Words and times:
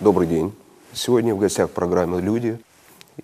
Добрый 0.00 0.26
день. 0.26 0.54
Сегодня 0.94 1.34
в 1.34 1.38
гостях 1.38 1.68
программы 1.68 2.22
«Люди» 2.22 2.58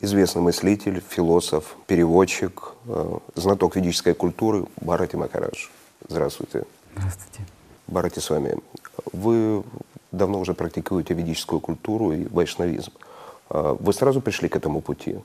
известный 0.02 0.42
мыслитель, 0.42 1.02
философ, 1.08 1.74
переводчик, 1.86 2.74
э, 2.84 3.18
знаток 3.34 3.76
ведической 3.76 4.12
культуры 4.12 4.66
Барати 4.82 5.16
Макараш. 5.16 5.70
Здравствуйте. 6.06 6.64
Здравствуйте. 6.94 7.46
Барати, 7.86 8.18
с 8.18 8.28
вами. 8.28 8.58
Вы 9.14 9.64
давно 10.12 10.38
уже 10.38 10.52
практикуете 10.52 11.14
ведическую 11.14 11.60
культуру 11.60 12.12
и 12.12 12.26
вайшнавизм. 12.28 12.93
Э, 13.49 13.74
вы 13.81 13.95
сразу 13.95 14.21
пришли 14.21 14.51
к 14.51 14.56
этому 14.56 14.83
пути? 14.83 15.19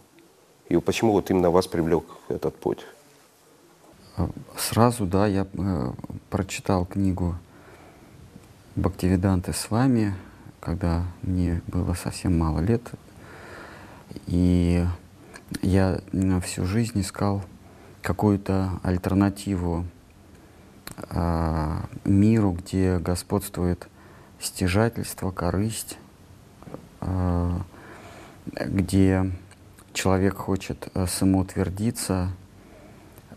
И 0.69 0.77
почему 0.77 1.11
вот 1.11 1.31
именно 1.31 1.51
вас 1.51 1.67
привлек 1.67 2.05
этот 2.29 2.55
путь? 2.55 2.85
Сразу, 4.57 5.05
да, 5.05 5.27
я 5.27 5.45
э, 5.51 5.91
прочитал 6.29 6.85
книгу 6.85 7.35
Бхактивиданты 8.77 9.51
с 9.51 9.69
вами, 9.69 10.15
когда 10.61 11.03
мне 11.23 11.61
было 11.67 11.93
совсем 11.93 12.37
мало 12.37 12.59
лет. 12.59 12.89
И 14.27 14.85
я 15.61 15.99
всю 16.41 16.65
жизнь 16.65 17.01
искал 17.01 17.43
какую-то 18.01 18.79
альтернативу 18.83 19.85
э, 21.09 21.77
миру, 22.05 22.51
где 22.51 22.99
господствует 22.99 23.87
стяжательство, 24.39 25.31
корысть, 25.31 25.97
э, 27.01 27.51
где 28.45 29.31
человек 29.93 30.35
хочет 30.35 30.89
э, 30.93 31.07
самоутвердиться, 31.07 32.29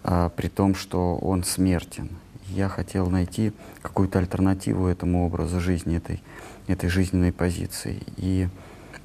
э, 0.02 0.30
при 0.36 0.48
том, 0.48 0.74
что 0.74 1.16
он 1.16 1.42
смертен— 1.42 2.10
я 2.48 2.68
хотел 2.68 3.08
найти 3.10 3.52
какую-то 3.82 4.18
альтернативу 4.18 4.86
этому 4.86 5.26
образу 5.26 5.60
жизни, 5.60 5.96
этой, 5.96 6.22
этой 6.66 6.88
жизненной 6.88 7.32
позиции. 7.32 8.02
И 8.16 8.48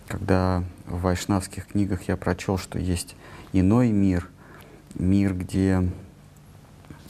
когда 0.08 0.64
в 0.86 1.02
вайшнавских 1.02 1.68
книгах 1.68 2.04
я 2.08 2.18
прочел, 2.18 2.58
что 2.58 2.80
есть 2.80 3.16
иной 3.54 3.92
мир, 3.92 4.28
мир, 4.96 5.34
где, 5.34 5.90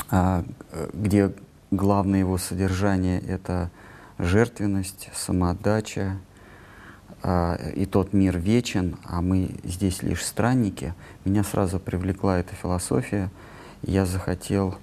а, 0.10 0.44
где 0.94 1.34
главное 1.72 2.20
его 2.20 2.38
содержание— 2.38 3.20
это 3.28 3.72
жертвенность, 4.18 5.10
самоотдача, 5.14 6.18
а, 7.22 7.56
и 7.76 7.86
тот 7.86 8.14
мир 8.14 8.38
вечен, 8.38 8.98
а 9.04 9.22
мы 9.22 9.52
здесь 9.64 10.04
лишь 10.04 10.26
странники, 10.26 10.94
меня 11.26 11.44
сразу 11.44 11.80
привлекла 11.80 12.40
эта 12.40 12.56
философия, 12.56 13.30
я 13.82 14.06
захотел 14.06 14.78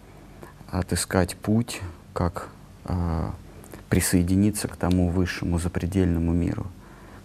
отыскать 0.71 1.37
путь, 1.37 1.81
как 2.12 2.49
э, 2.85 3.31
присоединиться 3.89 4.69
к 4.69 4.77
тому 4.77 5.09
высшему 5.11 5.59
запредельному 5.59 6.33
миру, 6.33 6.67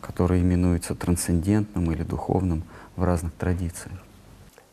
который 0.02 0.42
именуется 0.42 0.96
трансцендентным 0.96 1.92
или 1.92 2.04
духовным 2.04 2.64
в 2.96 3.04
разных 3.04 3.34
традициях. 3.34 3.98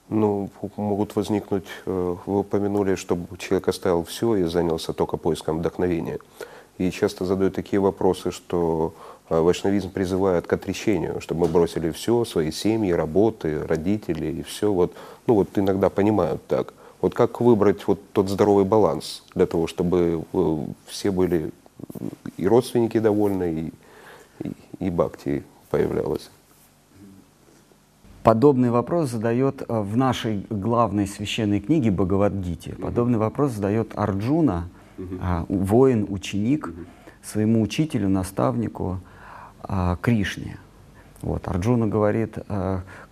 Ну, 0.09 0.51
могут 0.77 1.17
возникнуть, 1.17 1.67
э, 1.85 2.17
вы 2.27 2.39
упомянули, 2.39 2.95
чтобы 2.95 3.37
человек 3.37 3.69
оставил 3.69 4.05
все 4.05 4.37
и 4.37 4.45
занялся 4.45 4.93
только 4.93 5.19
поиском 5.19 5.59
вдохновения. 5.59 6.19
И 6.79 6.91
часто 6.91 7.25
задают 7.25 7.55
такие 7.55 7.81
вопросы, 7.81 8.31
что 8.31 8.95
э, 9.29 9.39
вайшнавизм 9.39 9.91
призывает 9.91 10.47
к 10.47 10.53
отречению, 10.53 11.21
чтобы 11.21 11.43
мы 11.43 11.49
бросили 11.49 11.91
все, 11.91 12.25
свои 12.25 12.53
семьи, 12.53 12.93
работы, 12.93 13.67
родителей 13.67 14.41
и 14.41 14.43
все. 14.43 14.73
Вот, 14.73 14.95
ну 15.27 15.35
вот 15.35 15.49
иногда 15.57 15.91
понимают 15.91 16.41
так. 16.47 16.73
Вот 17.01 17.15
как 17.15 17.41
выбрать 17.41 17.87
вот 17.87 18.01
тот 18.13 18.29
здоровый 18.29 18.65
баланс 18.65 19.23
для 19.35 19.47
того, 19.47 19.67
чтобы 19.67 20.25
э, 20.33 20.57
все 20.87 21.11
были 21.11 21.51
и 22.37 22.47
родственники 22.47 22.99
довольны, 22.99 23.73
и, 24.41 24.49
и, 24.49 24.53
и 24.87 24.91
бхакти 24.91 25.45
появлялась? 25.71 26.31
Подобный 28.23 28.71
вопрос 28.71 29.11
задает 29.11 29.63
э, 29.63 29.81
в 29.81 29.97
нашей 29.97 30.47
главной 30.51 31.07
священной 31.07 31.61
книге 31.61 31.91
Бхагавадгите. 31.91 32.75
Подобный 32.75 33.19
вопрос 33.19 33.53
задает 33.53 33.93
Арджуна, 33.97 34.69
uh 34.99 35.47
воин, 35.49 36.07
ученик, 36.09 36.73
своему 37.23 37.63
учителю, 37.63 38.09
наставнику 38.09 39.01
а, 39.63 39.97
Кришне. 40.03 40.59
Вот, 41.23 41.47
Арджуна 41.47 41.87
говорит, 41.87 42.39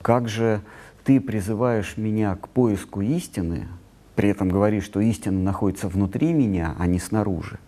как 0.02 0.28
же 0.28 0.60
ты 1.04 1.20
призываешь 1.20 1.96
меня 1.96 2.34
к 2.36 2.48
поиску 2.48 3.00
истины, 3.00 3.68
при 4.16 4.30
этом 4.30 4.48
говоришь, 4.48 4.84
что 4.84 5.00
истина 5.00 5.38
находится 5.40 5.88
внутри 5.88 6.32
меня, 6.32 6.74
а 6.78 6.86
не 6.86 6.98
снаружи. 6.98 7.58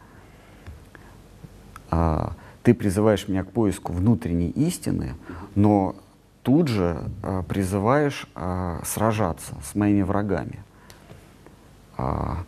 А, 1.91 2.33
ты 2.63 2.75
призываешь 2.75 3.29
меня 3.29 3.45
к 3.45 3.51
поиску 3.51 3.93
внутренней 3.93 4.51
истины, 4.51 5.15
но 5.55 5.97
тут 6.43 6.69
же 6.69 7.03
а, 7.23 7.43
призываешь 7.43 8.29
а, 8.35 8.81
сражаться 8.85 9.55
с 9.65 9.75
моими 9.75 10.03
врагами. 10.03 10.61
А, 11.97 12.45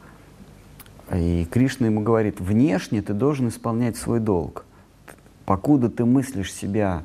и 1.12 1.46
Кришна 1.50 1.86
ему 1.86 2.02
говорит, 2.02 2.40
внешне 2.40 3.02
ты 3.02 3.14
должен 3.14 3.48
исполнять 3.48 3.96
свой 3.96 4.20
долг. 4.20 4.64
Покуда 5.44 5.90
ты 5.90 6.04
мыслишь 6.04 6.52
себя 6.52 7.02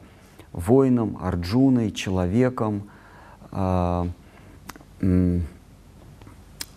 воином, 0.51 1.18
арджуной, 1.22 1.91
человеком, 1.91 2.84
а, 3.51 4.07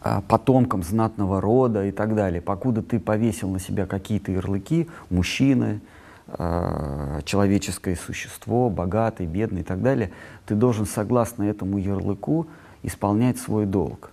а, 0.01 0.21
потомкам 0.23 0.83
знатного 0.83 1.41
рода 1.41 1.85
и 1.85 1.91
так 1.91 2.15
далее. 2.15 2.41
Покуда 2.41 2.83
ты 2.83 3.01
повесил 3.01 3.51
на 3.51 3.59
себя 3.59 3.87
какие-то 3.87 4.31
ярлыки, 4.31 4.89
мужчины, 5.11 5.81
а, 6.29 7.21
человеческое 7.25 7.97
существо, 7.97 8.71
богатый, 8.71 9.27
бедный 9.27 9.63
и 9.63 9.65
так 9.65 9.83
далее, 9.83 10.13
ты 10.47 10.55
должен 10.55 10.87
согласно 10.87 11.45
этому 11.45 11.79
ярлыку 11.79 12.47
исполнять 12.83 13.39
свой 13.39 13.67
долг. 13.67 14.13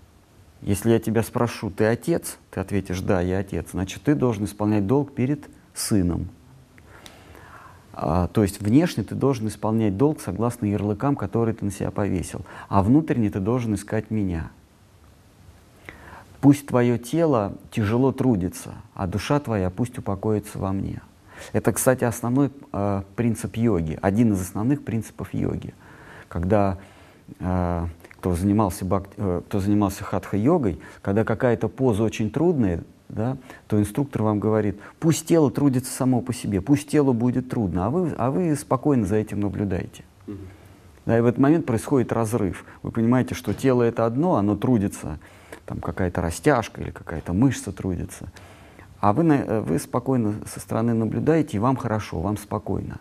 Если 0.62 0.90
я 0.90 1.00
тебя 1.00 1.22
спрошу, 1.22 1.69
ты 1.69 1.85
отец? 1.85 2.38
Ты 2.50 2.59
ответишь, 2.59 3.02
да, 3.02 3.22
я 3.22 3.40
отец. 3.40 3.67
Значит, 3.72 4.02
ты 4.03 4.16
должен 4.16 4.46
исполнять 4.46 4.88
долг 4.88 5.13
перед 5.13 5.47
сыном. 5.75 6.29
А, 7.94 8.28
то 8.29 8.41
есть 8.41 8.59
внешне 8.59 9.03
ты 9.03 9.13
должен 9.13 9.47
исполнять 9.47 9.96
долг 9.96 10.19
согласно 10.19 10.66
ярлыкам, 10.66 11.16
которые 11.16 11.53
ты 11.53 11.66
на 11.66 11.72
себя 11.72 11.91
повесил. 11.91 12.41
А 12.67 12.81
внутренне 12.81 13.29
ты 13.29 13.40
должен 13.40 13.75
искать 13.75 14.09
меня. 14.09 14.50
Пусть 16.45 16.67
твое 16.67 17.00
тело 17.00 17.53
тяжело 17.72 18.11
трудится, 18.11 18.75
а 18.94 19.07
душа 19.07 19.39
твоя 19.39 19.72
пусть 19.72 19.97
упокоится 19.97 20.59
во 20.59 20.73
мне. 20.73 21.01
Это, 21.53 21.73
кстати, 21.73 22.03
основной 22.03 22.51
э, 22.72 23.01
принцип 23.16 23.57
йоги, 23.57 23.97
один 24.00 24.33
из 24.33 24.41
основных 24.41 24.85
принципов 24.85 25.34
йоги. 25.34 25.73
Когда 26.28 26.78
э, 27.39 27.88
кто 28.19 28.35
занимался, 28.35 28.85
бак, 28.85 29.05
э, 29.17 29.41
кто 29.47 29.59
занимался 29.59 30.03
хатха-йогой, 30.03 30.79
когда 31.01 31.23
какая-то 31.23 31.67
поза 31.67 32.03
очень 32.03 32.29
трудная, 32.29 32.84
да, 33.09 33.38
то 33.67 33.79
инструктор 33.79 34.22
вам 34.22 34.39
говорит, 34.39 34.79
пусть 35.00 35.25
тело 35.25 35.50
трудится 35.50 35.91
само 35.91 36.22
по 36.22 36.31
себе, 36.31 36.61
пусть 36.61 36.88
телу 36.88 37.13
будет 37.13 37.50
трудно, 37.50 37.88
а 37.88 37.89
вы, 37.89 38.13
а 38.19 38.29
вы 38.29 38.55
спокойно 38.55 39.07
за 39.07 39.16
этим 39.16 39.39
наблюдаете. 39.39 40.03
Mm-hmm. 40.28 40.38
Да, 41.07 41.17
и 41.17 41.22
в 41.22 41.25
этот 41.25 41.39
момент 41.39 41.66
происходит 41.66 42.11
разрыв. 42.11 42.66
Вы 42.84 42.91
понимаете, 42.91 43.34
что 43.34 43.55
тело 43.55 43.81
это 43.81 44.05
одно, 44.05 44.35
оно 44.35 44.55
трудится 44.55 45.17
там 45.66 45.80
какая-то 45.80 46.22
растяжка 46.22 46.81
или 46.81 46.92
какая-то 46.92 47.34
мышца 47.34 47.72
трудится. 47.72 48.28
А 49.00 49.14
вы, 49.14 49.26
э, 49.26 49.62
вы 49.62 49.80
спокойно 49.80 50.36
со 50.48 50.59
стороны 50.59 50.94
наблюдаете, 50.94 51.58
и 51.58 51.59
вам 51.59 51.76
хорошо, 51.76 52.20
вам 52.20 52.38
спокойно. 52.38 53.00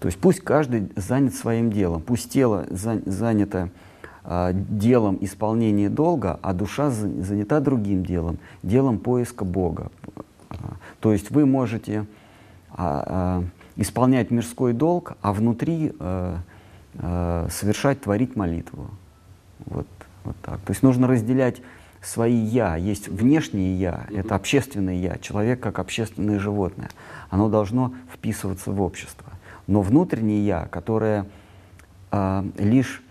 То 0.00 0.06
есть 0.06 0.18
пусть 0.18 0.40
каждый 0.40 0.90
занят 0.96 1.34
своим 1.34 1.72
делом, 1.72 2.02
пусть 2.02 2.32
тело 2.32 2.66
занято 2.70 3.70
э, 4.24 4.50
делом 4.52 5.18
исполнения 5.20 5.90
долга, 5.90 6.38
а 6.42 6.52
душа 6.52 6.90
занята 6.90 7.60
другим 7.60 8.04
делом, 8.04 8.38
делом 8.62 8.98
поиска 8.98 9.44
Бога. 9.44 9.90
То 11.00 11.12
есть 11.12 11.30
вы 11.30 11.46
можете 11.46 12.06
а, 12.70 13.04
а, 13.06 13.44
исполнять 13.76 14.30
мирской 14.30 14.72
долг, 14.72 15.12
а 15.22 15.32
внутри 15.32 15.92
а, 15.98 16.40
а, 16.98 17.48
совершать, 17.50 18.00
творить 18.00 18.36
молитву. 18.36 18.90
Вот, 19.66 19.86
вот 20.24 20.36
так. 20.42 20.60
То 20.60 20.70
есть 20.70 20.82
нужно 20.82 21.06
разделять 21.06 21.62
свои 22.02 22.36
«я». 22.36 22.76
Есть 22.76 23.08
внешнее 23.08 23.78
«я», 23.78 24.06
mm-hmm. 24.08 24.20
это 24.20 24.34
общественное 24.34 24.94
«я», 24.94 25.18
человек 25.18 25.60
как 25.60 25.78
общественное 25.78 26.38
животное. 26.38 26.90
Оно 27.30 27.48
должно 27.48 27.92
вписываться 28.12 28.72
в 28.72 28.80
общество. 28.80 29.32
Но 29.66 29.82
внутреннее 29.82 30.44
«я», 30.46 30.66
которое 30.66 31.26
э, 32.10 32.44
лишь 32.58 33.02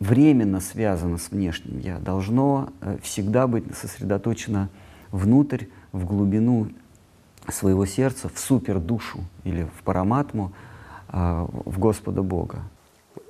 временно 0.00 0.60
связано 0.60 1.18
с 1.18 1.30
внешним 1.30 1.78
«я», 1.78 1.98
должно 1.98 2.70
э, 2.80 2.98
всегда 3.02 3.46
быть 3.46 3.64
сосредоточено 3.76 4.68
внутрь, 5.10 5.66
в 5.92 6.04
глубину 6.06 6.68
своего 7.48 7.86
сердца, 7.86 8.28
в 8.28 8.38
супердушу 8.38 9.20
или 9.44 9.68
в 9.78 9.82
параматму, 9.84 10.52
э, 11.08 11.46
в 11.64 11.78
Господа 11.78 12.22
Бога. 12.22 12.62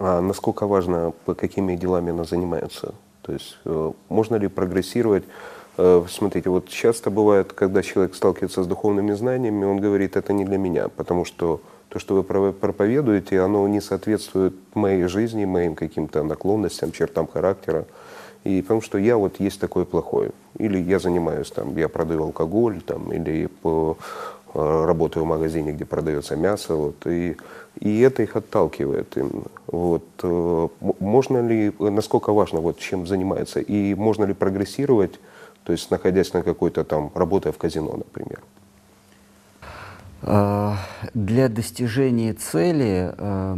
А 0.00 0.20
насколько 0.20 0.66
важно, 0.66 1.12
какими 1.36 1.76
делами 1.76 2.10
она 2.10 2.24
занимается? 2.24 2.94
То 3.24 3.32
есть 3.32 3.56
э, 3.64 3.92
можно 4.08 4.36
ли 4.36 4.48
прогрессировать? 4.48 5.24
Э, 5.76 6.04
смотрите, 6.08 6.50
вот 6.50 6.68
часто 6.68 7.10
бывает, 7.10 7.52
когда 7.52 7.82
человек 7.82 8.14
сталкивается 8.14 8.62
с 8.62 8.66
духовными 8.66 9.12
знаниями, 9.14 9.64
он 9.64 9.80
говорит, 9.80 10.16
это 10.16 10.32
не 10.32 10.44
для 10.44 10.58
меня, 10.58 10.88
потому 10.88 11.24
что 11.24 11.60
то, 11.88 11.98
что 11.98 12.14
вы 12.14 12.52
проповедуете, 12.52 13.40
оно 13.40 13.66
не 13.68 13.80
соответствует 13.80 14.54
моей 14.74 15.04
жизни, 15.04 15.44
моим 15.44 15.74
каким-то 15.74 16.22
наклонностям, 16.22 16.92
чертам 16.92 17.26
характера. 17.26 17.86
И 18.42 18.60
потому 18.60 18.82
что 18.82 18.98
я 18.98 19.16
вот 19.16 19.40
есть 19.40 19.58
такое 19.60 19.84
плохое. 19.84 20.32
Или 20.58 20.78
я 20.78 20.98
занимаюсь 20.98 21.50
там, 21.50 21.76
я 21.76 21.88
продаю 21.88 22.24
алкоголь, 22.24 22.82
там, 22.82 23.12
или 23.12 23.46
по, 23.46 23.96
работаю 24.54 25.24
в 25.24 25.28
магазине, 25.28 25.72
где 25.72 25.84
продается 25.84 26.36
мясо, 26.36 26.74
вот, 26.76 27.06
и, 27.06 27.36
и 27.80 28.00
это 28.00 28.22
их 28.22 28.36
отталкивает. 28.36 29.16
Вот, 29.66 30.04
э, 30.22 30.68
можно 31.00 31.46
ли, 31.46 31.72
насколько 31.78 32.32
важно, 32.32 32.60
вот, 32.60 32.78
чем 32.78 33.06
занимается, 33.06 33.60
и 33.60 33.94
можно 33.94 34.24
ли 34.24 34.34
прогрессировать, 34.34 35.18
то 35.64 35.72
есть 35.72 35.90
находясь 35.90 36.32
на 36.32 36.42
какой-то 36.42 36.84
там, 36.84 37.10
работая 37.14 37.52
в 37.52 37.58
казино, 37.58 37.96
например? 37.96 38.40
Для 41.12 41.48
достижения 41.48 42.32
цели 42.32 43.12
э, 43.18 43.56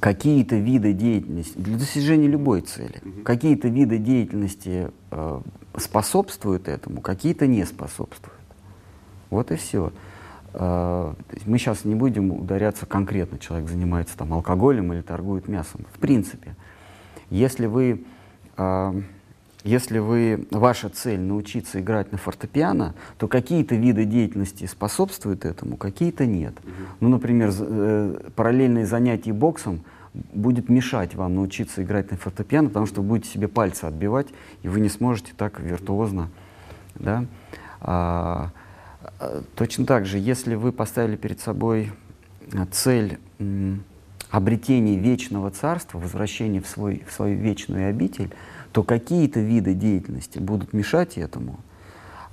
какие-то 0.00 0.56
виды 0.56 0.92
деятельности, 0.92 1.58
для 1.58 1.76
достижения 1.76 2.28
любой 2.28 2.60
цели, 2.60 3.00
угу. 3.02 3.22
какие-то 3.24 3.68
виды 3.68 3.98
деятельности 3.98 4.90
э, 5.10 5.40
способствуют 5.76 6.68
этому, 6.68 7.00
какие-то 7.00 7.46
не 7.46 7.64
способствуют. 7.66 8.35
Вот 9.30 9.50
и 9.50 9.56
все. 9.56 9.92
Э, 10.54 11.14
мы 11.44 11.58
сейчас 11.58 11.84
не 11.84 11.94
будем 11.94 12.32
ударяться 12.32 12.86
конкретно, 12.86 13.38
человек 13.38 13.68
занимается 13.68 14.16
там 14.16 14.32
алкоголем 14.32 14.92
или 14.92 15.02
торгует 15.02 15.48
мясом. 15.48 15.84
В 15.92 15.98
принципе, 15.98 16.54
если 17.30 17.66
вы 17.66 18.04
э, 18.56 19.02
если 19.66 19.98
вы, 19.98 20.46
ваша 20.52 20.88
цель 20.88 21.18
научиться 21.18 21.80
играть 21.80 22.12
на 22.12 22.18
фортепиано, 22.18 22.94
то 23.18 23.26
какие-то 23.26 23.74
виды 23.74 24.04
деятельности 24.04 24.64
способствуют 24.66 25.44
этому, 25.44 25.76
какие-то 25.76 26.24
нет. 26.24 26.54
Ну, 27.00 27.08
например, 27.08 27.52
э, 27.58 28.30
параллельные 28.36 28.86
занятия 28.86 29.32
боксом 29.32 29.80
будет 30.14 30.68
мешать 30.68 31.16
вам 31.16 31.34
научиться 31.34 31.82
играть 31.82 32.12
на 32.12 32.16
фортепиано, 32.16 32.68
потому 32.68 32.86
что 32.86 33.02
вы 33.02 33.08
будете 33.08 33.28
себе 33.28 33.48
пальцы 33.48 33.84
отбивать, 33.84 34.28
и 34.62 34.68
вы 34.68 34.78
не 34.78 34.88
сможете 34.88 35.32
так 35.36 35.58
виртуозно. 35.58 36.30
Да? 36.94 37.24
А 39.18 39.42
точно 39.54 39.86
так 39.86 40.06
же, 40.06 40.18
если 40.18 40.54
вы 40.54 40.72
поставили 40.72 41.16
перед 41.16 41.40
собой 41.40 41.92
а, 42.52 42.66
цель 42.66 43.18
обретения 44.30 44.96
вечного 44.96 45.50
царства, 45.50 45.98
возвращения 45.98 46.60
в, 46.60 46.66
свой, 46.66 47.04
в 47.06 47.12
свою 47.12 47.38
вечную 47.38 47.88
обитель, 47.90 48.30
то 48.72 48.82
какие-то 48.82 49.40
виды 49.40 49.74
деятельности 49.74 50.38
будут 50.38 50.72
мешать 50.72 51.16
этому. 51.16 51.60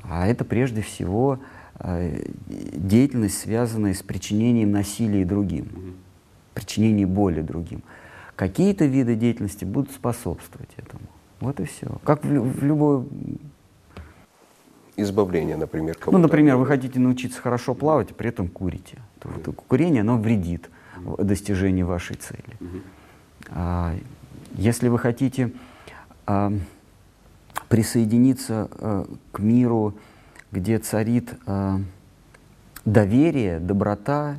А 0.02 0.28
это 0.28 0.44
прежде 0.44 0.82
всего 0.82 1.40
э, 1.80 2.26
деятельность, 2.48 3.40
связанная 3.40 3.94
с 3.94 4.02
причинением 4.02 4.72
насилия 4.72 5.24
другим, 5.24 5.96
причинением 6.54 7.10
боли 7.10 7.42
другим. 7.42 7.84
Какие-то 8.36 8.86
виды 8.86 9.16
деятельности 9.16 9.64
будут 9.64 9.92
способствовать 9.92 10.72
этому. 10.78 11.04
Вот 11.40 11.60
и 11.60 11.66
все. 11.66 12.00
Как 12.04 12.24
в, 12.24 12.28
в 12.28 12.64
любой... 12.64 13.06
Избавление, 14.96 15.58
например, 15.58 15.96
кого-то. 15.96 16.18
Ну, 16.18 16.22
например, 16.22 16.58
вы 16.58 16.66
хотите 16.66 17.00
научиться 17.00 17.42
хорошо 17.42 17.74
плавать, 17.74 18.12
а 18.12 18.14
при 18.14 18.30
этом 18.30 18.48
курите. 18.48 19.00
То 19.20 19.30
mm-hmm. 19.30 19.54
Курение, 19.68 20.02
оно 20.02 20.18
вредит 20.18 20.70
достижению 21.18 21.88
вашей 21.88 22.16
цели. 22.16 22.58
А, 23.50 23.96
если 24.54 24.88
вы 24.88 25.00
хотите 25.00 25.52
а, 26.26 26.54
присоединиться 27.70 28.70
а, 28.72 29.08
к 29.32 29.40
миру, 29.40 29.96
где 30.52 30.78
царит 30.78 31.34
а, 31.48 31.80
доверие, 32.86 33.60
доброта, 33.60 34.38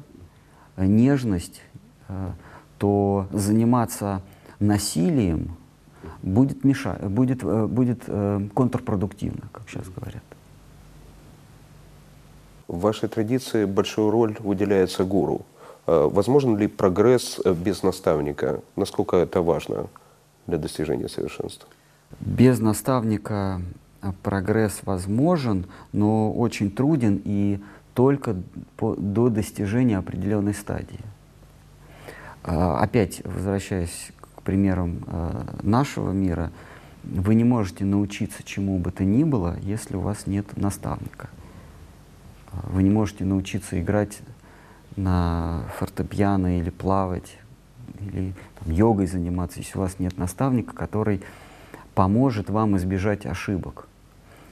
нежность, 0.76 1.60
а, 2.08 2.34
то 2.78 3.28
заниматься 3.32 4.22
насилием 4.60 5.56
будет, 6.22 6.64
мешать, 6.64 7.02
будет, 7.02 7.42
будет 7.42 8.04
контрпродуктивно, 8.54 9.48
как 9.52 9.68
сейчас 9.68 9.88
говорят. 9.88 10.22
В 12.74 12.80
вашей 12.80 13.08
традиции 13.08 13.66
большую 13.66 14.10
роль 14.10 14.36
уделяется 14.42 15.04
гуру. 15.04 15.42
А, 15.86 16.08
возможен 16.08 16.56
ли 16.56 16.66
прогресс 16.66 17.38
без 17.44 17.84
наставника? 17.84 18.62
Насколько 18.74 19.16
это 19.16 19.42
важно? 19.42 19.86
для 20.46 20.58
достижения 20.58 21.08
совершенства? 21.08 21.68
Без 22.20 22.58
наставника 22.58 23.62
а, 24.02 24.12
прогресс 24.24 24.80
возможен, 24.82 25.66
но 25.92 26.32
очень 26.32 26.70
труден 26.70 27.22
и 27.24 27.60
только 27.94 28.36
до 28.76 29.28
достижения 29.28 29.96
определенной 29.96 30.52
стадии. 30.52 31.00
Опять, 32.42 33.22
возвращаясь 33.24 34.10
к 34.34 34.42
примерам 34.42 35.06
нашего 35.62 36.10
мира, 36.10 36.50
вы 37.04 37.36
не 37.36 37.44
можете 37.44 37.84
научиться 37.84 38.42
чему 38.42 38.78
бы 38.78 38.90
то 38.90 39.04
ни 39.04 39.22
было, 39.22 39.56
если 39.62 39.96
у 39.96 40.00
вас 40.00 40.26
нет 40.26 40.56
наставника. 40.56 41.30
Вы 42.62 42.82
не 42.82 42.90
можете 42.90 43.24
научиться 43.24 43.80
играть 43.80 44.20
на 44.96 45.64
фортепиано 45.78 46.58
или 46.58 46.70
плавать, 46.70 47.38
или 48.00 48.34
там, 48.58 48.72
йогой 48.72 49.06
заниматься, 49.06 49.58
если 49.58 49.76
у 49.78 49.80
вас 49.80 49.98
нет 49.98 50.16
наставника, 50.18 50.74
который 50.74 51.22
поможет 51.94 52.50
вам 52.50 52.76
избежать 52.76 53.26
ошибок. 53.26 53.88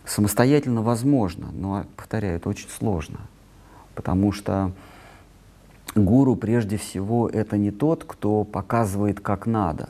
Самостоятельно 0.05 0.83
возможно, 0.83 1.49
но, 1.53 1.85
повторяю, 1.97 2.37
это 2.37 2.49
очень 2.49 2.69
сложно, 2.69 3.21
потому 3.95 4.33
что 4.33 4.73
гуру 5.95 6.35
прежде 6.35 6.77
всего 6.77 7.29
это 7.29 7.57
не 7.57 7.71
тот, 7.71 8.05
кто 8.05 8.45
показывает, 8.45 9.21
как 9.21 9.47
надо. 9.47 9.89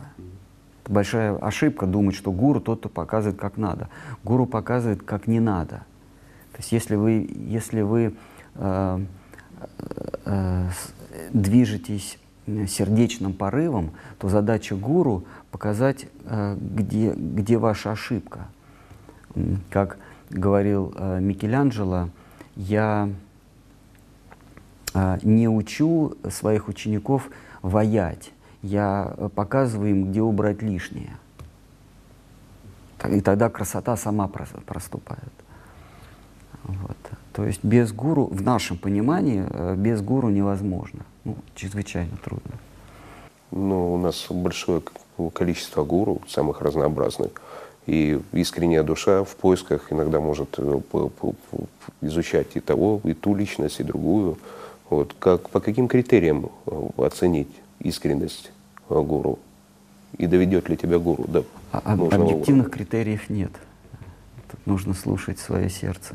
Это 0.84 0.92
большая 0.92 1.36
ошибка 1.36 1.86
думать, 1.86 2.14
что 2.14 2.32
гуру 2.32 2.60
тот, 2.60 2.80
кто 2.80 2.88
показывает, 2.88 3.40
как 3.40 3.56
надо. 3.56 3.88
Гуру 4.24 4.46
показывает, 4.46 5.02
как 5.02 5.26
не 5.26 5.40
надо. 5.40 5.84
То 6.52 6.58
есть 6.58 6.72
если 6.72 6.96
вы, 6.96 7.28
если 7.34 7.80
вы 7.80 8.14
э, 8.54 9.04
э, 10.24 10.68
движетесь 11.32 12.18
сердечным 12.46 13.32
порывом, 13.32 13.92
то 14.18 14.28
задача 14.28 14.74
гуру 14.74 15.24
показать, 15.50 16.06
э, 16.24 16.56
где, 16.60 17.12
где 17.12 17.58
ваша 17.58 17.92
ошибка. 17.92 18.48
Как 19.70 19.98
говорил 20.30 20.92
э, 20.96 21.20
Микеланджело, 21.20 22.10
я 22.56 23.08
э, 24.94 25.18
не 25.22 25.48
учу 25.48 26.14
своих 26.30 26.68
учеников 26.68 27.30
воять, 27.62 28.32
я 28.62 29.14
показываю 29.34 29.90
им, 29.90 30.10
где 30.10 30.20
убрать 30.20 30.62
лишнее. 30.62 31.16
И 33.08 33.20
тогда 33.20 33.50
красота 33.50 33.96
сама 33.96 34.28
проступает. 34.28 35.32
Вот. 36.64 36.96
То 37.32 37.44
есть 37.44 37.64
без 37.64 37.92
гуру, 37.92 38.26
в 38.26 38.42
нашем 38.42 38.78
понимании, 38.78 39.44
без 39.76 40.00
гуру 40.02 40.28
невозможно 40.28 41.04
ну, 41.24 41.36
чрезвычайно 41.54 42.16
трудно. 42.24 42.52
Ну, 43.50 43.94
у 43.94 43.98
нас 43.98 44.26
большое 44.30 44.82
количество 45.32 45.84
гуру, 45.84 46.20
самых 46.28 46.60
разнообразных. 46.60 47.30
И 47.86 48.20
искренняя 48.32 48.82
душа 48.82 49.24
в 49.24 49.34
поисках 49.36 49.92
иногда 49.92 50.20
может 50.20 50.54
э, 50.58 50.80
изучать 52.00 52.48
и 52.54 52.60
того, 52.60 53.00
и 53.04 53.12
ту 53.12 53.34
личность, 53.34 53.80
и 53.80 53.82
другую. 53.82 54.38
Вот. 54.88 55.14
Как, 55.18 55.50
по 55.50 55.60
каким 55.60 55.88
критериям 55.88 56.50
э, 56.66 56.88
оценить 56.98 57.50
искренность 57.80 58.52
э, 58.88 59.00
гуру? 59.00 59.38
И 60.16 60.26
доведет 60.26 60.68
ли 60.68 60.76
тебя 60.76 60.98
гуру 60.98 61.24
до 61.26 61.44
а, 61.72 61.78
Объективных 61.84 62.46
уровня? 62.48 62.64
критериев 62.64 63.28
нет. 63.30 63.50
Тут 64.50 64.66
нужно 64.66 64.94
слушать 64.94 65.40
свое 65.40 65.68
сердце. 65.68 66.14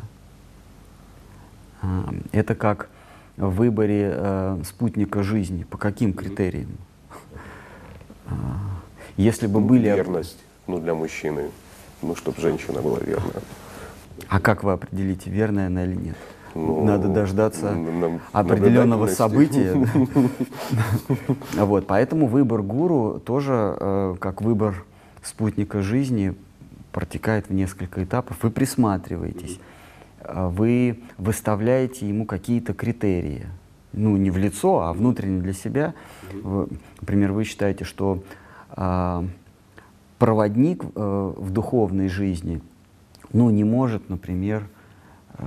А, 1.82 2.14
это 2.32 2.56
как 2.56 2.90
в 3.38 3.50
выборе 3.50 4.12
э, 4.14 4.62
спутника 4.66 5.24
жизни? 5.24 5.64
По 5.64 5.78
каким 5.78 6.14
критериям? 6.14 6.78
А, 8.28 8.36
если 9.16 9.48
бы 9.48 9.60
ну, 9.60 9.68
были... 9.68 9.86
Верность, 9.86 10.40
ну, 10.68 10.80
для 10.80 10.94
мужчины, 10.94 11.50
ну, 12.02 12.16
чтобы 12.16 12.40
женщина 12.42 12.82
была 12.82 13.00
верна. 13.00 13.42
А 14.28 14.40
как 14.40 14.64
вы 14.64 14.74
определите, 14.74 15.30
верная 15.30 15.68
она 15.68 15.86
или 15.86 15.96
нет? 15.96 16.18
Ну, 16.56 16.84
Надо 16.84 17.08
дождаться 17.08 17.72
на, 17.72 18.20
определенного 18.32 19.08
события. 19.08 19.76
Вот, 21.54 21.86
поэтому 21.88 22.28
выбор 22.28 22.62
гуру 22.62 23.22
тоже, 23.24 23.78
э, 23.80 24.16
как 24.20 24.42
выбор 24.42 24.84
спутника 25.24 25.82
жизни, 25.82 26.36
протекает 26.92 27.50
в 27.50 27.54
несколько 27.54 28.04
этапов. 28.04 28.38
Вы 28.42 28.50
присматриваетесь. 28.50 29.60
А 30.22 30.50
вы 30.50 31.00
выставляете 31.18 32.08
ему 32.08 32.26
какие-то 32.26 32.74
критерии. 32.74 33.48
Ну, 33.94 34.18
не 34.18 34.30
в 34.30 34.38
лицо, 34.38 34.82
а 34.82 34.94
внутренне 34.94 35.42
для 35.42 35.54
себя. 35.54 35.94
Вы, 36.32 36.68
например, 37.00 37.32
вы 37.32 37.44
считаете, 37.44 37.84
что 37.84 38.24
э, 38.76 39.24
проводник 40.20 40.84
э, 40.84 41.34
в 41.38 41.50
духовной 41.52 42.10
жизни 42.10 42.62
ну, 43.34 43.50
не 43.50 43.64
может, 43.64 44.10
например, 44.10 44.68
э, 45.38 45.44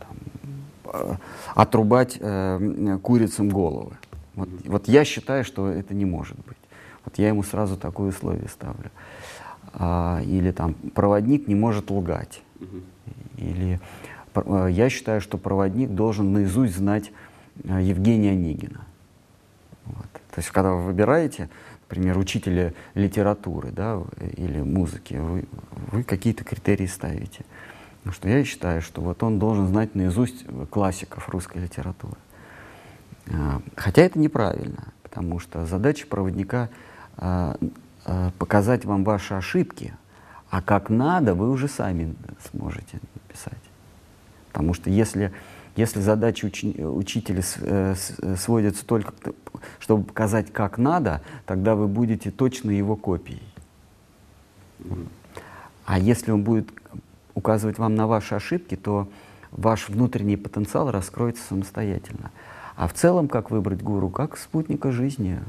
там, 0.00 1.18
отрубать 1.54 2.18
э, 2.20 2.98
курицам 3.02 3.48
головы. 3.48 3.96
Вот, 4.34 4.48
вот 4.64 4.88
я 4.88 5.04
считаю, 5.04 5.44
что 5.44 5.68
это 5.68 5.94
не 5.94 6.04
может 6.04 6.36
быть. 6.38 6.56
Вот 7.04 7.18
я 7.18 7.28
ему 7.28 7.42
сразу 7.42 7.76
такое 7.76 8.08
условие 8.08 8.48
ставлю. 8.48 8.90
А, 9.72 10.20
или 10.24 10.50
там 10.50 10.74
проводник 10.74 11.48
не 11.48 11.54
может 11.54 11.90
лгать. 11.90 12.42
Или 13.36 13.80
э, 14.34 14.68
я 14.70 14.88
считаю, 14.90 15.20
что 15.20 15.38
проводник 15.38 15.90
должен 15.90 16.32
наизусть 16.32 16.76
знать 16.76 17.12
э, 17.64 17.80
Евгения 17.82 18.30
Онегина. 18.32 18.80
Вот. 19.86 20.06
То 20.30 20.38
есть, 20.38 20.50
когда 20.50 20.72
вы 20.72 20.82
выбираете, 20.82 21.48
например, 21.82 22.18
учителя 22.18 22.72
литературы 22.94 23.70
да, 23.70 24.02
или 24.36 24.60
музыки, 24.62 25.14
вы, 25.14 25.44
вы 25.92 26.02
какие-то 26.02 26.44
критерии 26.44 26.86
ставите. 26.86 27.44
Потому 27.98 28.14
что 28.14 28.28
я 28.28 28.44
считаю, 28.44 28.82
что 28.82 29.00
вот 29.00 29.22
он 29.22 29.38
должен 29.38 29.66
знать 29.68 29.94
наизусть 29.94 30.44
классиков 30.70 31.28
русской 31.30 31.58
литературы. 31.58 32.16
Хотя 33.76 34.02
это 34.02 34.18
неправильно, 34.18 34.92
потому 35.02 35.38
что 35.38 35.64
задача 35.64 36.06
проводника 36.06 36.68
показать 38.38 38.84
вам 38.84 39.04
ваши 39.04 39.32
ошибки, 39.32 39.94
а 40.54 40.62
как 40.62 40.88
надо, 40.88 41.34
вы 41.34 41.50
уже 41.50 41.66
сами 41.66 42.14
сможете 42.48 43.00
написать. 43.12 43.58
Потому 44.52 44.72
что 44.72 44.88
если, 44.88 45.32
если 45.74 45.98
задача 45.98 46.46
учи, 46.46 46.80
учителя 46.80 47.42
э, 47.60 47.96
сводится 48.36 48.86
только 48.86 49.10
к 49.10 49.34
чтобы 49.80 50.04
показать, 50.04 50.52
как 50.52 50.78
надо, 50.78 51.22
тогда 51.44 51.74
вы 51.74 51.88
будете 51.88 52.30
точно 52.30 52.70
его 52.70 52.94
копией. 52.94 53.42
А 55.86 55.98
если 55.98 56.30
он 56.30 56.44
будет 56.44 56.68
указывать 57.34 57.78
вам 57.78 57.96
на 57.96 58.06
ваши 58.06 58.36
ошибки, 58.36 58.76
то 58.76 59.08
ваш 59.50 59.88
внутренний 59.88 60.36
потенциал 60.36 60.92
раскроется 60.92 61.42
самостоятельно. 61.48 62.30
А 62.76 62.86
в 62.86 62.92
целом, 62.92 63.26
как 63.26 63.50
выбрать 63.50 63.82
гуру? 63.82 64.08
Как 64.08 64.38
спутника 64.38 64.92
жизни. 64.92 65.40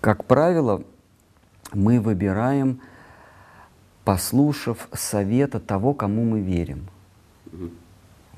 Как 0.00 0.24
правило, 0.24 0.82
мы 1.72 2.00
выбираем, 2.00 2.80
послушав 4.04 4.88
совета 4.92 5.60
того, 5.60 5.94
кому 5.94 6.24
мы 6.24 6.40
верим. 6.40 6.86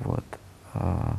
Вот. 0.00 0.24
А, 0.74 1.16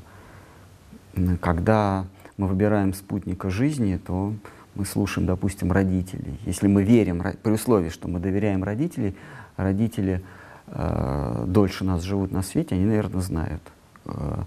когда 1.42 2.06
мы 2.38 2.48
выбираем 2.48 2.94
спутника 2.94 3.50
жизни, 3.50 3.98
то 3.98 4.34
мы 4.76 4.86
слушаем, 4.86 5.28
допустим, 5.28 5.72
родителей. 5.72 6.40
Если 6.46 6.68
мы 6.68 6.84
верим, 6.84 7.24
при 7.44 7.52
условии, 7.52 7.90
что 7.90 8.08
мы 8.08 8.20
доверяем 8.20 8.64
родителей, 8.64 9.16
родители 9.56 10.24
э, 10.68 11.46
дольше 11.48 11.84
нас 11.84 12.02
живут 12.02 12.32
на 12.32 12.42
свете, 12.42 12.76
они, 12.76 12.86
наверное, 12.86 13.22
знают, 13.22 13.62
э, 14.06 14.44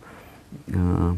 э, 0.66 1.14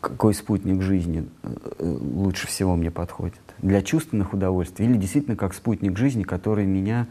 какой 0.00 0.32
спутник 0.32 0.80
жизни 0.80 1.28
э, 1.42 1.98
лучше 2.00 2.46
всего 2.46 2.76
мне 2.76 2.90
подходит. 2.90 3.40
Для 3.62 3.82
чувственных 3.82 4.32
удовольствий 4.32 4.86
или 4.86 4.96
действительно 4.96 5.36
как 5.36 5.54
спутник 5.54 5.98
жизни, 5.98 6.22
который 6.22 6.66
меня 6.66 7.06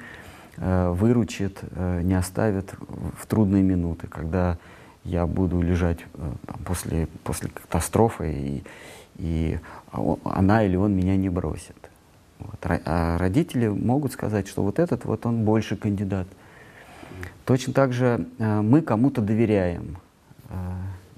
э, 0.58 0.90
выручит, 0.90 1.60
э, 1.62 2.02
не 2.04 2.16
оставит 2.16 2.74
в 3.18 3.26
трудные 3.28 3.64
минуты, 3.64 4.08
когда 4.08 4.58
я 5.04 5.26
буду 5.26 5.62
лежать 5.62 6.00
э, 6.14 6.32
после, 6.66 7.08
после 7.24 7.50
катастрофы, 7.50 8.32
и, 8.32 8.64
и 9.18 9.60
она 10.24 10.64
или 10.64 10.76
он 10.76 10.96
меня 10.96 11.16
не 11.16 11.30
бросит. 11.30 11.76
Вот. 12.40 12.60
А 12.86 13.18
родители 13.18 13.68
могут 13.68 14.14
сказать, 14.14 14.48
что 14.48 14.64
вот 14.64 14.80
этот 14.80 15.06
вот 15.06 15.26
он 15.26 15.44
больше 15.44 15.76
кандидат. 15.76 16.28
Точно 17.46 17.74
так 17.74 17.94
же 17.94 18.28
э, 18.38 18.62
мы 18.62 18.82
кому-то 18.82 19.22
доверяем. 19.22 19.98
Э, 20.50 20.56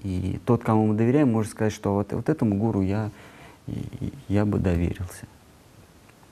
и 0.03 0.39
тот, 0.45 0.63
кому 0.63 0.87
мы 0.87 0.95
доверяем, 0.95 1.31
может 1.31 1.51
сказать, 1.51 1.73
что 1.73 1.93
вот, 1.93 2.11
вот 2.13 2.29
этому 2.29 2.55
гуру 2.55 2.81
я, 2.81 3.11
я 4.31 4.45
бы 4.45 4.59
доверился. 4.59 5.25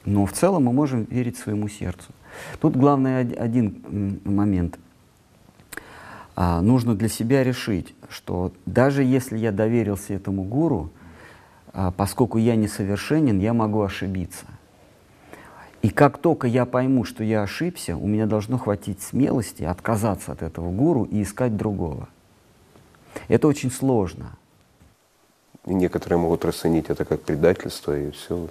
Но 0.06 0.26
в 0.26 0.32
целом 0.34 0.66
мы 0.66 0.74
можем 0.74 1.04
верить 1.04 1.38
своему 1.38 1.68
сердцу. 1.68 2.12
Тут 2.60 2.76
главный 2.76 3.22
один 3.22 4.20
момент– 4.24 4.80
а, 6.42 6.62
нужно 6.62 6.96
для 6.96 7.10
себя 7.10 7.44
решить, 7.44 7.94
что 8.08 8.54
даже 8.66 9.04
если 9.04 9.38
я 9.38 9.52
доверился 9.52 10.14
этому 10.14 10.44
гуру, 10.44 10.90
а, 11.74 11.92
поскольку 11.92 12.38
я 12.38 12.56
несовершенен, 12.56 13.40
я 13.40 13.54
могу 13.54 13.82
ошибиться. 13.82 14.46
И 15.82 15.90
как 15.90 16.18
только 16.18 16.48
я 16.48 16.66
пойму, 16.66 17.04
что 17.04 17.26
я 17.26 17.44
ошибся, 17.44 17.98
у 17.98 18.08
меня 18.08 18.26
должно 18.26 18.58
хватить 18.58 19.02
смелости 19.02 19.64
отказаться 19.64 20.32
от 20.32 20.42
этого 20.42 20.72
гуру 20.72 21.04
и 21.04 21.24
искать 21.24 21.58
другого. 21.58 22.08
Это 23.28 23.50
очень 23.50 23.70
сложно. 23.70 24.38
И 25.70 25.74
некоторые 25.74 26.20
могут 26.20 26.44
расценить 26.44 26.90
это 26.90 27.06
как 27.06 27.22
предательство 27.22 27.98
и 27.98 28.12
все. 28.12 28.50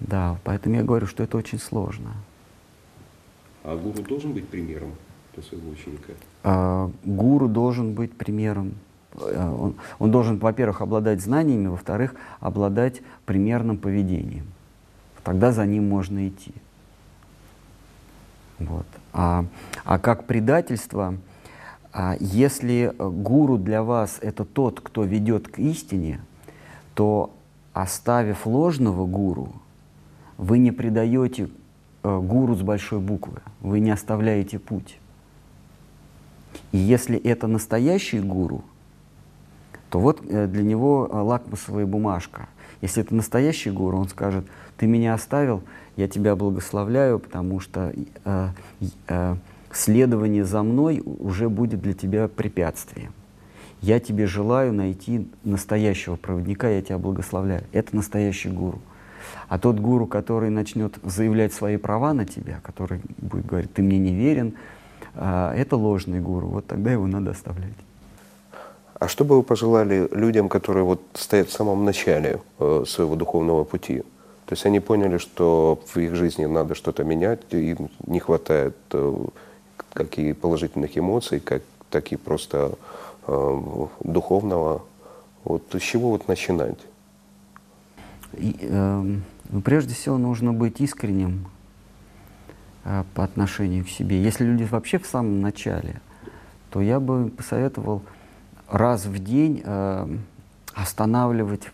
Да, 0.00 0.38
поэтому 0.44 0.76
я 0.76 0.84
говорю, 0.84 1.06
что 1.06 1.24
это 1.24 1.36
очень 1.36 1.58
сложно. 1.58 2.12
А 3.64 3.76
гуру 3.76 4.02
должен 4.02 4.32
быть 4.32 4.46
примером? 4.48 4.92
для 5.36 5.42
своего 5.42 5.70
ученика? 5.70 6.12
А, 6.42 6.90
гуру 7.04 7.48
должен 7.48 7.94
быть 7.94 8.16
примером. 8.16 8.74
А, 9.14 9.52
он, 9.52 9.76
он 9.98 10.10
должен, 10.10 10.38
во-первых, 10.38 10.80
обладать 10.80 11.20
знаниями, 11.20 11.68
во-вторых, 11.68 12.14
обладать 12.40 13.02
примерным 13.24 13.76
поведением. 13.76 14.46
Тогда 15.22 15.52
за 15.52 15.66
ним 15.66 15.88
можно 15.88 16.28
идти. 16.28 16.54
Вот. 18.58 18.86
А, 19.12 19.44
а 19.84 19.98
как 19.98 20.24
предательство, 20.24 21.14
а, 21.98 22.14
если 22.20 22.94
гуру 22.98 23.56
для 23.56 23.82
вас 23.82 24.18
это 24.20 24.44
тот, 24.44 24.82
кто 24.82 25.04
ведет 25.04 25.48
к 25.48 25.58
истине, 25.58 26.20
то 26.94 27.34
оставив 27.72 28.44
ложного 28.44 29.06
гуру, 29.06 29.54
вы 30.36 30.58
не 30.58 30.72
предаете 30.72 31.48
э, 32.02 32.20
гуру 32.20 32.54
с 32.54 32.60
большой 32.60 33.00
буквы, 33.00 33.40
вы 33.62 33.80
не 33.80 33.90
оставляете 33.90 34.58
путь. 34.58 34.98
И 36.72 36.76
если 36.76 37.18
это 37.18 37.46
настоящий 37.46 38.20
гуру, 38.20 38.62
то 39.88 39.98
вот 39.98 40.20
э, 40.28 40.46
для 40.48 40.64
него 40.64 41.08
э, 41.10 41.16
лакмусовая 41.16 41.86
бумажка. 41.86 42.46
Если 42.82 43.02
это 43.02 43.14
настоящий 43.14 43.70
гуру, 43.70 43.96
он 43.96 44.10
скажет, 44.10 44.44
ты 44.76 44.86
меня 44.86 45.14
оставил, 45.14 45.62
я 45.96 46.08
тебя 46.08 46.36
благословляю, 46.36 47.20
потому 47.20 47.58
что 47.60 47.94
э, 48.26 48.48
э, 49.08 49.36
следование 49.76 50.44
за 50.44 50.62
мной 50.62 51.02
уже 51.04 51.48
будет 51.48 51.80
для 51.80 51.92
тебя 51.92 52.28
препятствием. 52.28 53.12
Я 53.82 54.00
тебе 54.00 54.26
желаю 54.26 54.72
найти 54.72 55.28
настоящего 55.44 56.16
проводника, 56.16 56.68
я 56.68 56.82
тебя 56.82 56.98
благословляю. 56.98 57.62
Это 57.72 57.94
настоящий 57.94 58.48
гуру. 58.48 58.80
А 59.48 59.58
тот 59.58 59.78
гуру, 59.78 60.06
который 60.06 60.50
начнет 60.50 60.94
заявлять 61.04 61.52
свои 61.52 61.76
права 61.76 62.12
на 62.12 62.24
тебя, 62.24 62.60
который 62.62 63.00
будет 63.18 63.46
говорить, 63.46 63.72
ты 63.72 63.82
мне 63.82 63.98
не 63.98 64.14
верен, 64.14 64.54
а 65.14 65.54
это 65.54 65.76
ложный 65.76 66.20
гуру, 66.20 66.48
вот 66.48 66.66
тогда 66.66 66.92
его 66.92 67.06
надо 67.06 67.30
оставлять. 67.30 67.74
А 68.98 69.08
что 69.08 69.24
бы 69.24 69.36
вы 69.36 69.42
пожелали 69.42 70.08
людям, 70.10 70.48
которые 70.48 70.84
вот 70.84 71.02
стоят 71.14 71.48
в 71.48 71.52
самом 71.52 71.84
начале 71.84 72.40
э, 72.58 72.84
своего 72.86 73.14
духовного 73.14 73.64
пути? 73.64 74.00
То 74.46 74.52
есть 74.52 74.64
они 74.64 74.80
поняли, 74.80 75.18
что 75.18 75.80
в 75.86 75.96
их 75.98 76.14
жизни 76.14 76.46
надо 76.46 76.74
что-то 76.74 77.04
менять, 77.04 77.40
им 77.50 77.90
не 78.06 78.20
хватает 78.20 78.76
э, 78.92 79.26
как 79.96 80.18
и 80.18 80.34
положительных 80.34 80.96
эмоций, 80.98 81.40
как, 81.40 81.62
так 81.90 82.12
и 82.12 82.16
просто 82.16 82.72
э, 83.26 83.86
духовного. 84.04 84.82
Вот 85.44 85.62
с 85.72 85.80
чего 85.80 86.10
вот 86.10 86.28
начинать? 86.28 86.78
И, 88.34 88.56
э, 88.60 89.16
прежде 89.64 89.94
всего 89.94 90.18
нужно 90.18 90.52
быть 90.52 90.80
искренним 90.80 91.46
а, 92.84 93.04
по 93.14 93.24
отношению 93.24 93.84
к 93.84 93.88
себе. 93.88 94.22
Если 94.22 94.44
люди 94.44 94.64
вообще 94.64 94.98
в 94.98 95.06
самом 95.06 95.40
начале, 95.40 96.00
то 96.70 96.80
я 96.82 97.00
бы 97.00 97.30
посоветовал 97.30 98.02
раз 98.68 99.06
в 99.06 99.18
день 99.24 99.62
э, 99.64 100.16
останавливать 100.74 101.70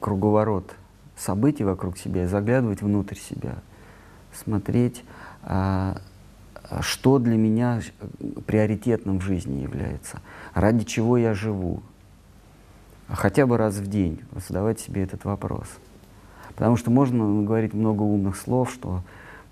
круговорот 0.00 0.74
событий 1.16 1.62
вокруг 1.62 1.96
себя 1.96 2.24
и 2.24 2.26
заглядывать 2.26 2.82
внутрь 2.82 3.16
себя, 3.16 3.54
смотреть, 4.32 5.04
э, 5.44 5.94
что 6.80 7.18
для 7.18 7.36
меня 7.36 7.80
приоритетным 8.46 9.18
в 9.18 9.22
жизни 9.22 9.60
является, 9.62 10.20
ради 10.54 10.84
чего 10.84 11.16
я 11.16 11.34
живу. 11.34 11.82
Хотя 13.08 13.46
бы 13.46 13.58
раз 13.58 13.76
в 13.76 13.86
день 13.86 14.20
задавать 14.48 14.80
себе 14.80 15.02
этот 15.02 15.24
вопрос. 15.24 15.66
Потому 16.54 16.76
что 16.76 16.90
можно 16.90 17.42
говорить 17.42 17.74
много 17.74 18.02
умных 18.02 18.36
слов, 18.36 18.70
что 18.72 19.02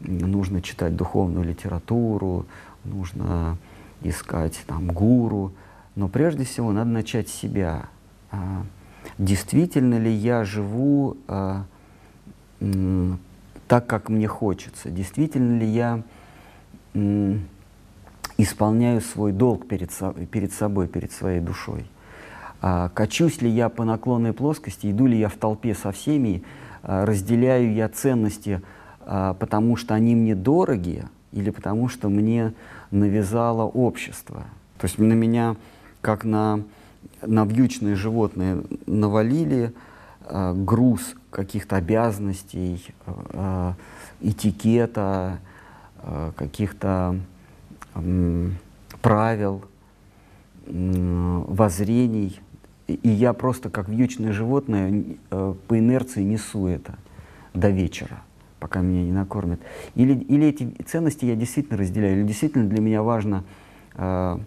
нужно 0.01 0.63
читать 0.63 0.97
духовную 0.97 1.45
литературу, 1.45 2.47
нужно 2.85 3.59
искать 4.03 4.63
там 4.67 4.89
гуру, 4.89 5.53
но 5.95 6.09
прежде 6.09 6.45
всего 6.45 6.73
надо 6.73 6.91
начать 6.91 7.29
с 7.29 7.33
себя. 7.33 7.87
А, 8.31 8.63
действительно 9.19 9.99
ли 9.99 10.11
я 10.11 10.45
живу 10.45 11.17
а, 11.27 11.65
так, 13.69 13.87
как 13.87 14.09
мне 14.09 14.27
хочется? 14.27 14.91
Действительно 14.91 15.59
ли 15.59 15.67
я 15.67 16.03
исполняю 18.37 19.01
свой 19.01 19.33
долг 19.33 19.67
перед, 19.69 19.91
перед 20.31 20.53
собой, 20.53 20.89
перед 20.89 21.13
своей 21.13 21.41
душой. 21.41 21.87
А, 22.63 22.91
качусь 22.91 23.41
ли 23.41 23.49
я 23.49 23.69
по 23.69 23.85
наклонной 23.85 24.33
плоскости, 24.33 24.91
иду 24.91 25.07
ли 25.07 25.19
я 25.19 25.29
в 25.29 25.37
толпе 25.37 25.75
со 25.75 25.93
всеми, 25.93 26.43
а, 26.83 27.07
разделяю 27.07 27.73
я 27.73 27.89
ценности, 27.89 28.61
а, 29.01 29.35
потому 29.35 29.77
что 29.77 29.95
они 29.95 30.15
мне 30.15 30.35
дороги, 30.35 31.05
или 31.33 31.51
потому 31.51 31.89
что 31.89 32.09
мне 32.09 32.53
навязало 32.91 33.63
общество. 33.63 34.45
То 34.79 34.87
есть 34.87 34.99
на 34.99 35.13
меня, 35.13 35.57
как 36.01 36.25
на, 36.25 36.63
на 37.23 37.45
вьючное 37.45 37.95
животное, 37.95 38.63
навалили 38.87 39.73
а, 40.27 40.53
груз 40.53 41.15
каких-то 41.31 41.77
обязанностей, 41.77 42.85
а, 43.07 43.75
этикета, 44.21 45.01
а, 45.03 45.39
каких-то 46.37 47.17
м, 47.95 48.57
правил, 49.03 49.65
воззрений. 50.67 52.41
И 52.87 53.09
я 53.09 53.33
просто 53.33 53.71
как 53.71 53.89
вьючное 53.89 54.33
животное 54.33 55.05
э, 55.31 55.55
по 55.69 55.79
инерции 55.79 56.23
несу 56.23 56.67
это 56.67 56.99
до 57.55 57.71
вечера, 57.71 58.23
пока 58.59 58.81
меня 58.81 59.05
не 59.05 59.13
накормят. 59.13 59.61
Или, 59.95 60.15
или 60.15 60.49
эти 60.49 60.65
ценности 60.83 61.25
я 61.25 61.37
действительно 61.37 61.79
разделяю, 61.79 62.19
или 62.19 62.27
действительно 62.27 62.69
для 62.69 62.81
меня 62.81 63.05
важно, 63.05 63.45
э, 63.95 64.39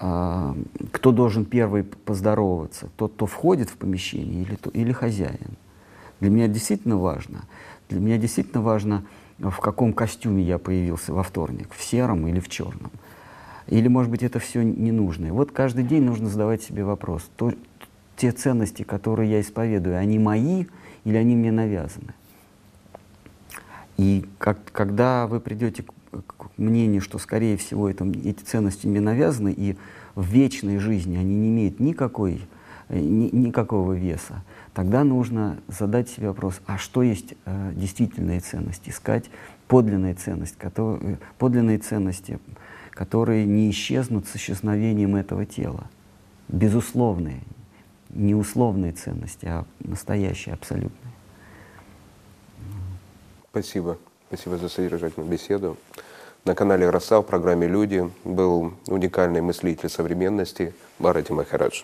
э, 0.00 0.54
кто 0.90 1.12
должен 1.12 1.44
первый 1.44 1.84
поздороваться, 1.84 2.88
тот, 2.96 3.12
кто 3.12 3.26
входит 3.26 3.70
в 3.70 3.76
помещение 3.76 4.42
или, 4.42 4.58
или 4.72 4.92
хозяин. 4.92 5.56
Для 6.18 6.30
меня 6.30 6.48
действительно 6.48 6.96
важно. 6.96 7.42
Для 7.88 8.00
меня 8.00 8.18
действительно 8.18 8.60
важно, 8.60 9.04
в 9.38 9.58
каком 9.60 9.92
костюме 9.92 10.42
я 10.42 10.58
появился 10.58 11.12
во 11.12 11.22
вторник, 11.22 11.68
в 11.76 11.82
сером 11.82 12.26
или 12.26 12.40
в 12.40 12.48
черном. 12.48 12.90
Или, 13.68 13.88
может 13.88 14.10
быть, 14.10 14.22
это 14.22 14.38
все 14.38 14.62
не 14.62 14.92
нужно. 14.92 15.26
И 15.26 15.30
вот 15.30 15.52
каждый 15.52 15.84
день 15.84 16.02
нужно 16.02 16.28
задавать 16.28 16.62
себе 16.62 16.84
вопрос, 16.84 17.28
то, 17.36 17.52
те 18.16 18.32
ценности, 18.32 18.82
которые 18.82 19.30
я 19.30 19.40
исповедую, 19.40 19.96
они 19.96 20.18
мои 20.18 20.66
или 21.04 21.16
они 21.16 21.36
мне 21.36 21.52
навязаны? 21.52 22.14
И 23.96 24.24
как, 24.38 24.58
когда 24.72 25.26
вы 25.26 25.40
придете 25.40 25.82
к, 25.82 26.22
к 26.26 26.50
мнению, 26.56 27.00
что, 27.00 27.18
скорее 27.18 27.56
всего, 27.56 27.88
это, 27.88 28.04
эти 28.04 28.42
ценности 28.42 28.86
мне 28.86 29.00
навязаны, 29.00 29.52
и 29.56 29.76
в 30.14 30.26
вечной 30.26 30.78
жизни 30.78 31.16
они 31.16 31.34
не 31.34 31.48
имеют 31.48 31.80
никакой, 31.80 32.40
э, 32.88 32.98
ни- 32.98 33.34
никакого 33.34 33.92
веса, 33.92 34.42
тогда 34.78 35.02
нужно 35.02 35.58
задать 35.66 36.08
себе 36.08 36.28
вопрос, 36.28 36.60
а 36.66 36.78
что 36.78 37.02
есть 37.02 37.34
э, 37.46 37.72
действительные 37.74 38.38
ценности? 38.38 38.90
Искать 38.90 39.24
подлинные 39.66 40.14
ценности, 40.14 40.56
которые, 40.56 41.18
подлинные 41.36 41.78
ценности, 41.78 42.38
которые 42.92 43.44
не 43.44 43.72
исчезнут 43.72 44.28
с 44.28 44.36
исчезновением 44.36 45.16
этого 45.16 45.44
тела. 45.46 45.90
Безусловные, 46.46 47.40
не 48.10 48.36
условные 48.36 48.92
ценности, 48.92 49.46
а 49.46 49.64
настоящие, 49.80 50.54
абсолютные. 50.54 51.12
Спасибо. 53.50 53.98
Спасибо 54.28 54.58
за 54.58 54.68
содержательную 54.68 55.28
беседу. 55.28 55.76
На 56.44 56.54
канале 56.54 56.88
«Роса» 56.88 57.20
в 57.20 57.24
программе 57.24 57.66
«Люди» 57.66 58.08
был 58.22 58.74
уникальный 58.86 59.40
мыслитель 59.40 59.88
современности 59.88 60.72
Барати 61.00 61.32
Махарадж. 61.32 61.82